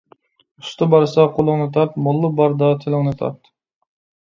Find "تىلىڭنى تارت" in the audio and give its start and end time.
2.87-3.55